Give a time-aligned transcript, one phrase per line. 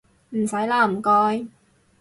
[0.31, 1.45] 唔使喇唔該